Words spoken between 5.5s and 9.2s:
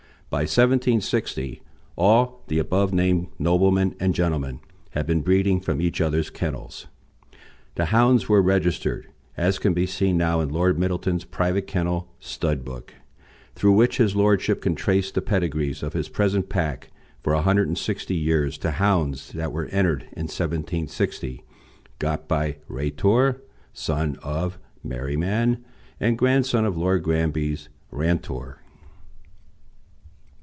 from each other's kennels. The hounds were registered,